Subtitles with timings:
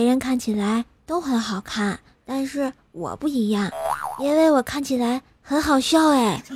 [0.00, 3.70] 别人看起来都很好看，但是我不一样，
[4.18, 6.42] 因为我看起来很好笑哎。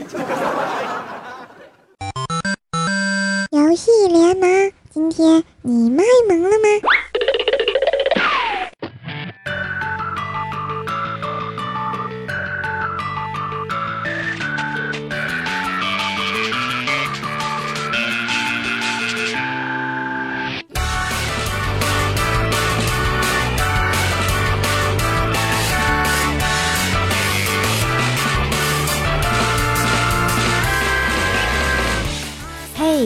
[3.53, 6.89] 游戏联盟，今天你卖萌了吗？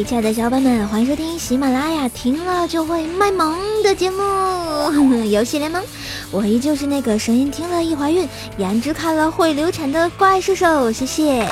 [0.04, 4.22] 亲爱的小伙伴们，欢迎收听喜马拉雅听了就会卖萌的节目
[5.28, 5.82] 《游戏联盟》。
[6.30, 10.92] 我依旧是那个声音听了易怀孕，颜值看了会流产的怪兽兽。
[10.92, 11.46] 谢谢。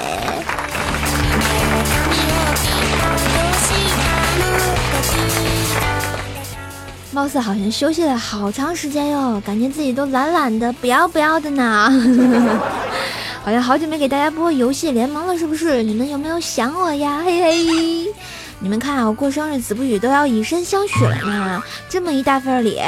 [7.11, 11.91] 貌似好像休息了好长时间哟，感觉自己都懒懒的，不要不要的呢。
[13.43, 15.83] 好像好久没给大家播《游戏联盟》了，是不是？
[15.83, 17.23] 你们有没有想我呀？
[17.25, 18.13] 嘿嘿。
[18.59, 21.63] 你们看啊，我过生日，子不语都要以身相许了呢。
[21.89, 22.81] 这么一大份礼，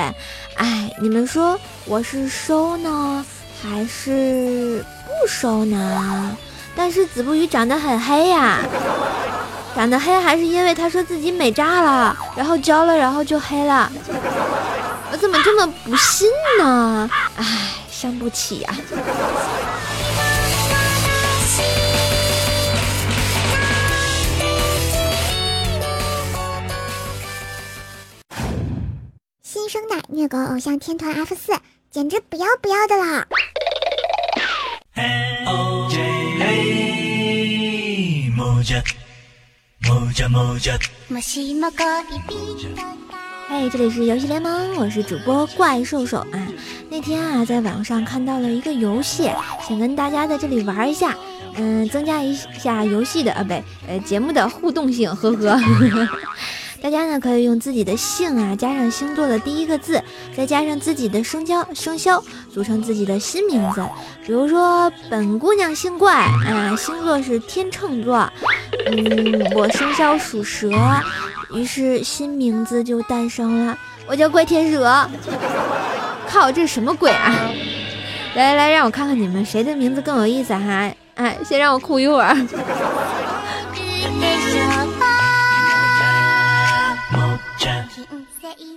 [0.56, 3.24] 哎，你们说我是收呢，
[3.62, 6.36] 还是不收呢？
[6.74, 8.60] 但是子不语长得很黑呀，
[9.76, 13.90] 长得黑还是因为他说自己美炸了，然后交了，然后就黑了。
[15.10, 17.10] 我怎么这么不信呢？
[17.36, 17.44] 哎，
[17.90, 18.74] 伤不起呀。
[30.18, 31.52] 虐狗偶像天团 F 四，
[31.92, 33.24] 简直不要不要的啦！
[43.48, 46.48] 嘿，这里是游戏联盟，我是主播怪兽兽啊。
[46.90, 49.30] 那天啊，在网上看到了一个游戏，
[49.68, 51.16] 想跟大家在这里玩一下，
[51.54, 53.54] 嗯，增加一下游戏的啊，不，
[53.86, 55.56] 呃，节目的互动性，呵呵。
[56.80, 60.02] 大家呢可以用自己的姓啊，加上星座的第一个字，
[60.36, 62.22] 再加上自己的生肖生肖，
[62.52, 63.84] 组成自己的新名字。
[64.24, 68.30] 比如说，本姑娘姓怪啊，星座是天秤座，
[68.86, 70.70] 嗯，我生肖属蛇，
[71.52, 75.08] 于是新名字就诞生了，我叫怪天蛇。
[76.28, 77.50] 靠，这是什么鬼啊？
[78.34, 80.92] 来来来，让我看看你们谁的名字更有意思哈！
[81.16, 82.36] 哎，先让我哭一会儿。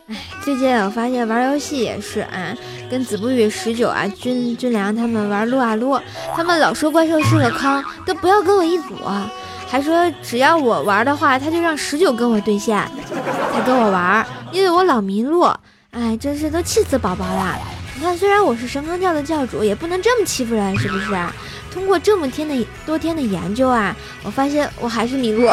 [0.08, 2.56] 哎最近我发现玩游戏也是啊，
[2.90, 6.00] 跟子不语、十九啊、军军良他们玩撸啊撸，
[6.36, 8.96] 他们老说怪兽是个坑，都不要跟我一组，
[9.68, 12.78] 还说只要我玩的话，他就让十九跟我对线，
[13.53, 15.44] 才跟我玩，因为我老迷路，
[15.91, 17.58] 哎，真是都气死宝宝了。
[18.02, 21.16] 你看，虽然我是神坑教的教主，也不能这么欺负人，是不是？
[21.72, 25.48] 通过这么天的多天的研究啊，我发现我还是迷路，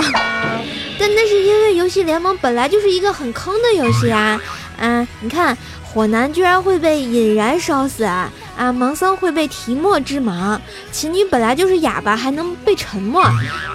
[0.99, 4.41] 但那是因为游戏联盟本来就是一个很坑的游戏啊。
[4.79, 5.55] 啊，你看，
[5.85, 8.33] 火男居然会被引燃烧死啊！
[8.57, 10.59] 啊，盲僧会被提莫致盲，
[10.91, 13.23] 琴女本来就是哑巴，还能被沉默，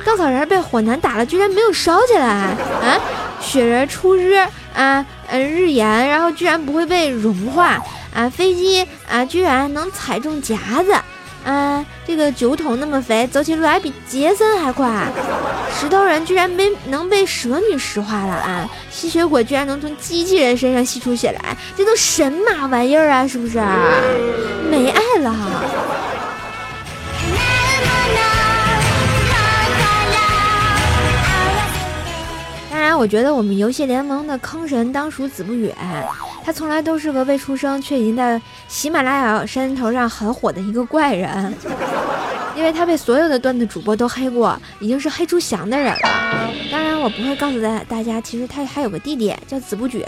[0.04, 3.00] 稻草人被火男打了，居然没有烧起来啊！
[3.40, 4.34] 雪人出日
[4.74, 7.80] 啊，呃，日炎，然后居然不会被融化
[8.14, 8.30] 啊！
[8.30, 10.94] 飞机啊，居然能踩中夹子。
[11.44, 15.12] 啊，这个酒桶那么肥，走起路来比杰森还快。
[15.78, 18.70] 石头人居然没能被蛇女石化了啊！
[18.90, 23.60] 吸血鬼居然能从机器人身上吸出血来，这都神马玩意儿啊，是不是？
[24.72, 25.36] 没爱了。
[32.94, 35.74] 然，我觉得我们游戏联盟的坑神当属子不语。
[36.46, 41.52] 他从来都是个未出生却已经在喜马拉雅山头上很火的一个怪人，
[42.56, 46.52] 因为他被所有的段子主播都黑过，已经是黑出翔的人了。
[46.72, 50.06] 当然，我不会告诉大大家，其实他还有个弟弟叫子不举。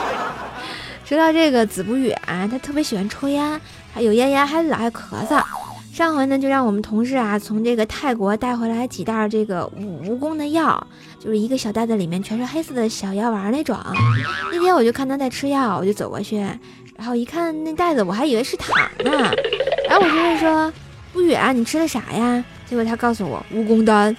[1.06, 3.58] 说到这个子不语啊，他特别喜欢抽烟，
[3.94, 5.42] 还有烟烟，还老爱咳嗽。
[5.96, 10.86] 上回呢，就让我们同事啊从这个泰国带回来几袋这个蜈蚣的药，
[11.18, 13.74] 就是一个小袋子里面全是黑色的小药丸那种。
[14.52, 16.36] 那天我就看他在吃药，我就走过去，
[16.98, 18.76] 然后一看那袋子，我还以为是糖
[19.06, 19.10] 呢。
[19.88, 20.70] 然后我就问说
[21.14, 24.14] ：“不远，你吃的啥呀？”结果他告诉我蜈蚣丹。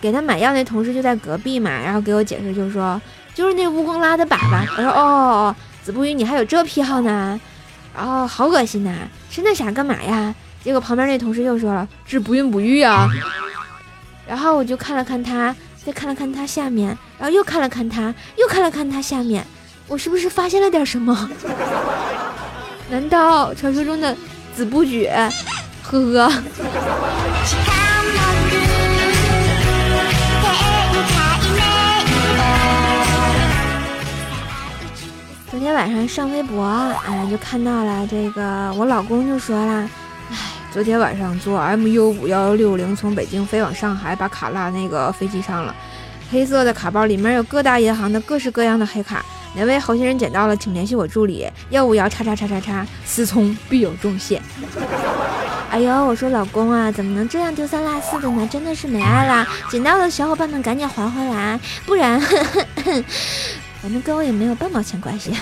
[0.00, 3.02] 给他买药那同事就在隔壁嘛，然后给我解释，就是说
[3.34, 4.64] 就是那蜈蚣拉的粑粑。
[4.76, 7.40] 我说：“哦，子不语，你还有这癖好呢？
[7.92, 8.92] 然后好恶心呐，
[9.28, 10.32] 吃那啥干嘛呀？”
[10.62, 13.08] 结果旁边那同事又说了治不孕不育啊，
[14.26, 16.88] 然后我就看了看他，再看了看他下面，
[17.18, 19.46] 然后又看了看他，又看了看他下面，
[19.86, 21.30] 我是不是发现了点什么？
[22.90, 24.16] 难道传说中的
[24.54, 25.08] 子不举？
[25.82, 26.32] 呵呵。
[35.50, 36.64] 昨天晚上上微博，
[37.06, 39.90] 哎，就看到了这个，我老公就说了，哎，
[40.70, 45.74] 昨天晚上坐 MU 五幺六零从北京飞往上海，把卡落那个飞机上了，
[46.30, 49.24] 黑色的卡包里面有各大银行的各式各样的黑卡。
[49.54, 54.40] 哪位好心人捡到了，请联系我助理幺五幺叉叉叉叉叉，思聪必有重谢。
[55.70, 58.46] 哎呦，我说老公啊，怎么能这样丢三落四的呢？
[58.50, 59.48] 真的是没爱啦！
[59.70, 62.20] 捡到的小伙伴们赶紧还回来，不然，
[63.82, 65.32] 反正跟我也没有半毛钱关系。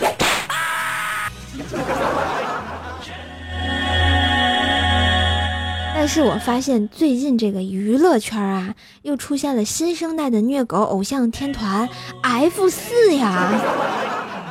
[5.98, 11.88] 但是我发现最近这个娱乐圈啊，又出现了新生代的虐狗偶像天团
[12.20, 13.50] F 四呀，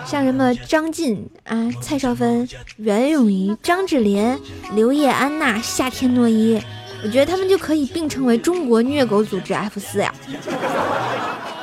[0.07, 4.37] 像什么张晋啊、蔡少芬、袁咏仪、张智霖、
[4.73, 6.59] 刘烨、安娜、夏天诺伊，
[7.03, 10.11] 我觉得他们就可以并称为中国虐狗组织 F 四呀，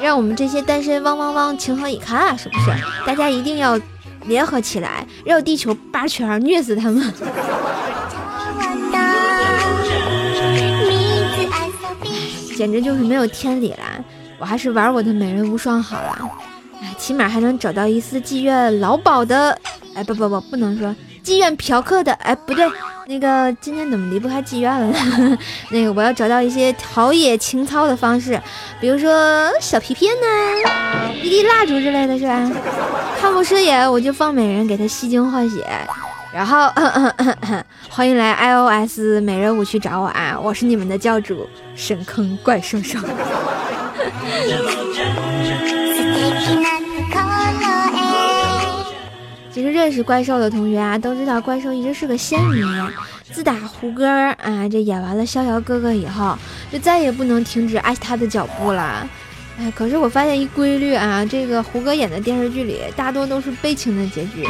[0.01, 2.37] 让我们这些单身汪汪汪情何以堪啊！
[2.37, 2.71] 是不是？
[3.05, 3.79] 大家一定要
[4.27, 7.13] 联合起来，绕地球八圈虐死他们！
[12.63, 14.05] 简直就是没有天理了！
[14.39, 16.31] 我还是玩我的美人无双好了，
[16.81, 19.59] 哎，起码还能找到一丝妓院老鸨的，
[19.97, 20.95] 哎，不不不，不能说
[21.25, 22.65] 妓院嫖客的，哎，不对，
[23.09, 25.39] 那个今天怎么离不开妓院了呢？
[25.73, 28.41] 那个我要找到一些陶冶情操的方式，
[28.81, 32.49] 比如说小皮片呢，一滴蜡烛之类的是吧？
[33.21, 35.67] 看不顺眼我就放美人给他吸精换血。
[36.33, 36.73] 然后，
[37.91, 40.39] 欢迎来 iOS 美人舞区找我啊！
[40.41, 42.99] 我是你们的教主神坑怪兽兽。
[49.53, 52.65] 其实认识怪兽的同学啊，都知道怪兽一直是个仙女。
[53.31, 56.37] 自打胡歌啊这演完了逍遥哥哥以后，
[56.71, 59.07] 就再也不能停止爱他的脚步了。
[59.59, 64.43] 哎，可是我发现一规律啊，这个胡歌演的电视剧里大多都是悲情的结局。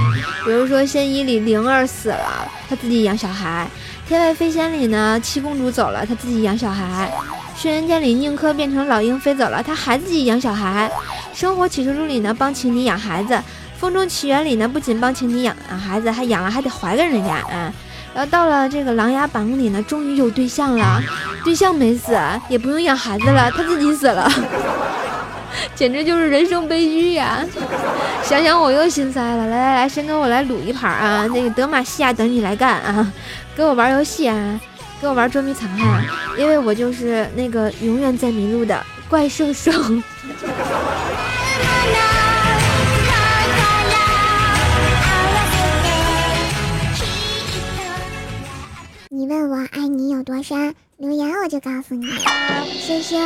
[0.44, 3.66] 比如说《仙一》里灵儿死了，他自己养小孩；
[4.08, 7.10] 《天外飞仙》里呢，七公主走了，他自己养小孩；
[7.60, 10.88] 《轩辕剑》里宁珂变成老鹰飞走了，他还自己养小孩；
[11.38, 13.34] 《生活启示录》里呢，帮情敌养孩子；
[13.76, 17.72] 《风中奇缘》里呢，不仅帮情敌养孩子，还养了还得还给人家啊。
[18.14, 21.00] 然后到了这个《琅琊榜》里呢，终于有对象了，
[21.44, 22.18] 对象没死，
[22.48, 24.30] 也不用养孩子了，他自己死了。
[25.74, 27.44] 简直就是人生悲剧呀！
[28.22, 29.46] 想想我又心塞了。
[29.46, 31.26] 来来来，先跟我来撸一盘啊！
[31.32, 33.12] 那个德玛西亚等你来干啊！
[33.56, 34.60] 跟我玩游戏啊！
[35.00, 36.02] 跟我玩捉迷藏啊！
[36.38, 39.70] 因为我就是那个永远在迷路的怪兽兽。
[49.14, 52.06] 你问我爱你有多深，留言我就告诉你。
[52.66, 53.18] 谢谢。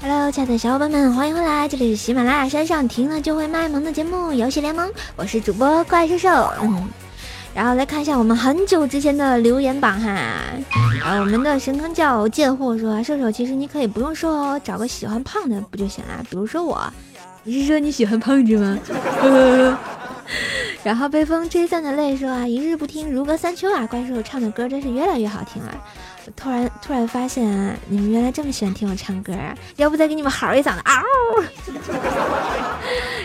[0.00, 1.68] Hello，亲爱的小伙伴们，欢迎回来！
[1.68, 6.50] 这里是喜马拉雅山上听了就会卖萌的节目《游戏联盟》，我是主播怪兽兽。
[6.62, 6.88] 嗯，
[7.58, 10.10] 然后来看一下我们很久之前的留言榜哈。
[11.02, 16.24] 啊，我们的神坑教贱货说：“射手，其实你可以不用瘦哦，找个喜欢胖的不就行了？
[16.30, 16.80] 比如说我，
[17.42, 18.78] 你是说你喜欢胖子吗？”
[20.84, 23.84] 然后被风吹散的泪说：“啊，一日不听如隔三秋啊！
[23.88, 25.74] 怪兽唱的歌真是越来越好听了。
[26.26, 29.52] 我突然突然发现，你们原来这么喜欢听我唱歌啊！
[29.74, 31.02] 要不再给你们嚎一嗓子嗷！”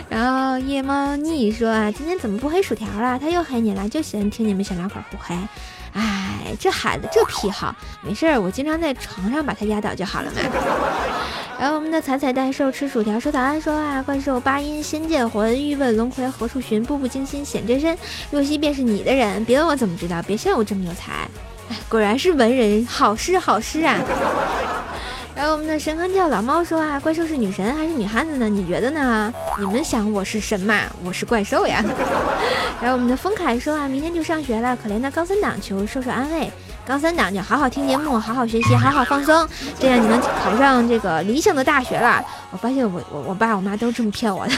[0.08, 3.18] 然后夜猫腻说：“啊，今天怎么不黑薯条了？
[3.18, 5.36] 他又黑你了，就喜欢听你们小两口互黑。”
[5.94, 10.40] 哎，这孩子这癖好，没事儿，我经常在床上把他压倒就好了嘛。
[11.56, 16.82] 然后我们的彩彩蛋兽吃薯条说早安说啊，怪兽八音仙剑魂，欲问龙葵何处寻？
[16.82, 17.96] 步步惊心显真身，
[18.32, 19.44] 若曦便是你的人。
[19.44, 21.12] 别问我怎么知道，别笑我这么有才。
[21.70, 23.96] 哎，果然是文人，好诗好诗啊。
[25.36, 28.48] 然后我们的神坑教老猫说啊，怪兽是女神还是女汉子呢？
[28.48, 29.32] 你觉得呢？
[29.58, 30.82] 你们想我是神嘛？
[31.04, 31.82] 我是怪兽呀。
[32.80, 36.50] 然后我们的风凯说啊，明天就上学了，可怜的高三党求兽兽安慰。
[36.86, 39.48] 高三党就好好听节目，好好学习，好好放松，
[39.80, 42.22] 这样你能考上这个理想的大学了。
[42.50, 44.52] 我发现我我我爸我妈都这么骗我的。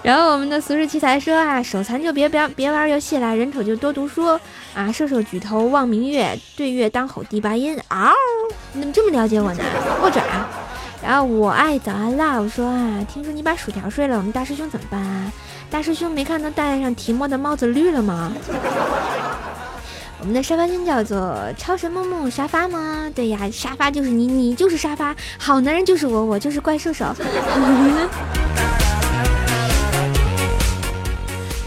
[0.02, 4.38] 然后我们的俗世奇才说啊，手残就别别别玩游戏了，人丑就多读书
[4.74, 4.90] 啊。
[4.90, 7.78] 射手举头望明月，对月当吼第八音。
[7.88, 8.10] 嗷，
[8.72, 9.62] 你怎么这么了解我呢？
[10.02, 10.22] 握爪。
[11.02, 15.30] 然后我爱早安 love 说啊，听说你把薯条睡了，我们大师兄怎么办啊？
[15.70, 18.32] 大师兄没看到戴上提莫的帽子绿了吗？
[20.20, 23.10] 我们的沙发君叫做超神梦梦沙发吗？
[23.14, 27.04] 对呀，沙发就是你，你就是沙发，好男人就是我，我就是怪兽手。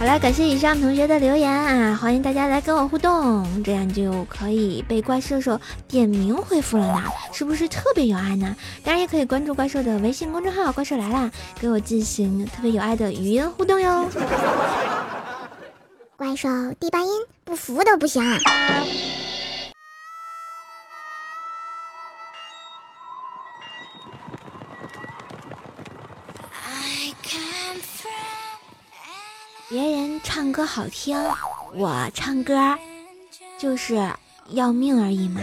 [0.03, 1.95] 好了，感谢以上同学的留言啊！
[1.95, 5.57] 欢迎大家来跟我互动，这样就可以被怪兽兽
[5.87, 8.53] 点名回复了呢，是不是特别有爱呢？
[8.83, 14.09] 当然也可以关注怪兽的微信公众号“怪兽来啦”，给我进行特别有爱的语音互动哟。
[16.17, 17.09] 怪兽第八音，
[17.45, 18.21] 不服都不行。
[29.69, 31.17] 别人唱歌好听，
[31.73, 32.53] 我唱歌
[33.57, 33.95] 就是
[34.49, 35.41] 要命而已嘛。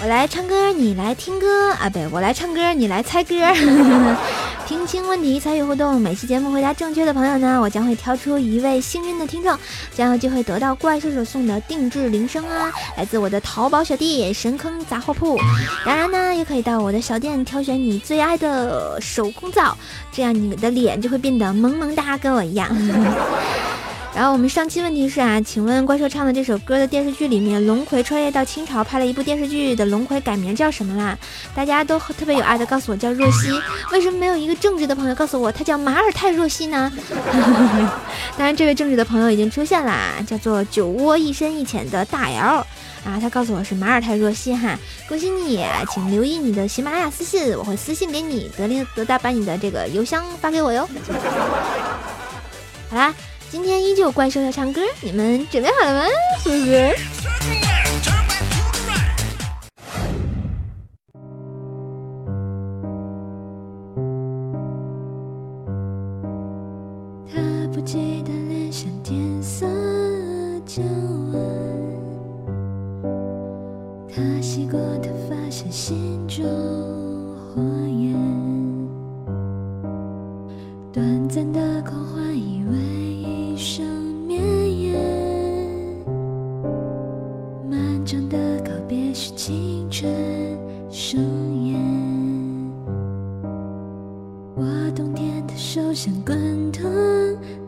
[0.00, 1.88] 我来唱歌，你来听歌啊！
[1.88, 3.34] 不对，我来唱歌，你来猜歌。
[4.66, 9.56] 听清问题参与互动，每期节目回答正确的朋友呢，我将会挑出一位幸运的听众，
[9.94, 15.38] 将有机会得到怪兽手送的定制铃声啊， 来自我的淘宝小弟神坑杂货铺。
[15.84, 19.76] 当然呢，也可以到我的小店挑选你最爱的手工皂，
[20.10, 22.68] 这样你的脸就会变得萌萌哒，跟我一样。
[24.14, 31.16] 然后我们上期问题是啊，请问怪兽唱的这首歌的电视剧里面，龙葵穿越到清朝拍了一部电视剧的龙葵改名叫什么啦？
[31.54, 33.50] 大家都特别有爱的告诉我叫若曦，
[33.90, 36.92] 为什么没有一个正直的朋友告诉我他叫马尔泰若曦呢？
[38.36, 42.66] 当然，这位正直的朋友已经出现啦，叫做酒窝一深一浅的大 L
[43.04, 44.78] 啊，他告诉我是马尔泰若曦哈，
[45.08, 50.86] 恭喜你，请留意你的喜马拉雅私信，我会私信给你，得令得达把你的这个邮箱发给我哟。
[52.90, 53.14] 好啦。
[53.52, 56.06] 今天依旧怪兽要唱歌，你们准备好了吗？
[56.42, 56.94] 呵呵。
[67.30, 69.66] 他不记得脸上天色
[70.64, 70.82] 将
[71.34, 71.38] 晚，
[74.08, 76.42] 他洗过头发现心中
[77.54, 78.16] 火焰，
[80.90, 83.01] 短暂的狂欢以为。
[94.54, 96.84] 我冬天的手像滚烫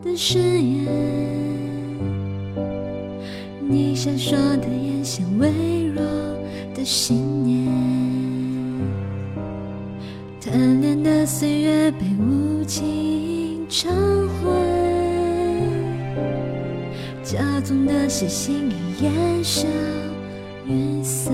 [0.03, 0.85] 的誓言，
[3.59, 6.03] 你闪烁的眼像微弱
[6.75, 7.65] 的信念。
[10.39, 13.91] 贪恋的岁月被无情偿
[14.27, 14.45] 还。
[17.23, 19.67] 骄纵的喜心已烟消
[20.67, 21.33] 云散，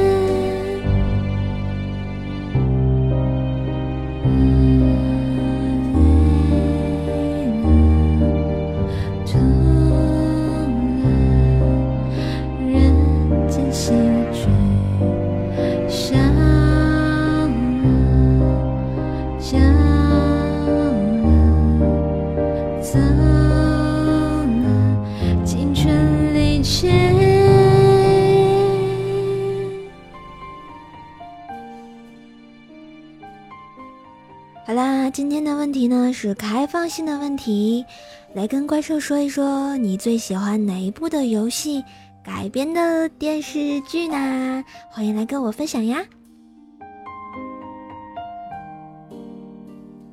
[35.71, 37.85] 题呢是开放性的问题，
[38.33, 41.83] 来跟怪兽说一说你最喜欢哪一部的游戏
[42.23, 44.63] 改编的电视剧呢？
[44.89, 46.03] 欢迎来跟我分享呀！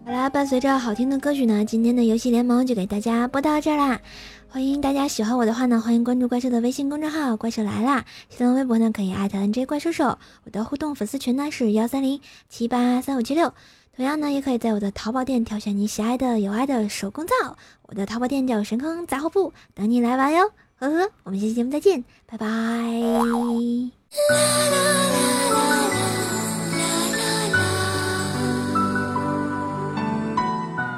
[0.04, 4.00] 好啦，伴随着好听的歌曲呢，今天的游戏联盟就给大家播到这儿啦。
[4.48, 13.52] 欢迎大家喜欢我的话呢，欢迎关注怪兽的微信公众号“怪兽来啦”，新浪微博呢可以艾特 NJ 怪兽手，我的互动粉丝群呢是幺三零七八三五七六。
[13.98, 17.56] 同样呢，也可以在我的淘宝店挑选你喜爱的、有爱的手工皂。
[17.88, 20.52] 我的淘宝店叫神坑杂货铺，等你来玩哟。
[20.78, 22.46] 呵呵，我们下期节目再见，拜拜。《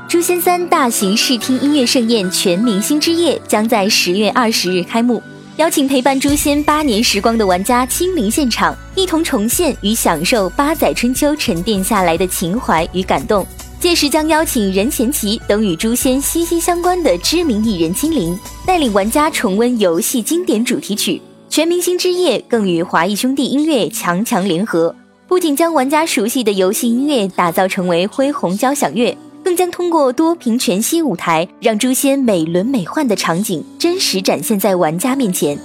[0.07, 5.23] 诛仙三》大型视听音乐盛宴全明星之夜将在十月二十日开幕，
[5.57, 13.45] 邀请陪伴诛仙八年时光的玩家亲临现场，一同重现与享受八载春秋沉淀下来的情怀与感动。
[13.79, 21.21] 届时将邀请任贤齐等与诛仙息息相关的知名艺人亲临，带领玩家重温游戏经典主题曲。
[21.49, 24.95] 全明星之夜更与华谊兄弟音乐强强联合，
[25.27, 29.15] 不仅将玩家熟悉的游戏音乐打造成为恢宏交响乐。
[29.51, 35.59] 更将通过多屏全息舞台，让诛仙美轮美奂的场景真实展现在玩家面前。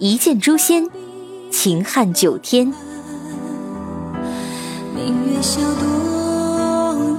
[0.00, 0.90] 一见诛仙，
[1.48, 2.66] 秦汉九天。
[4.96, 7.16] 明月笑多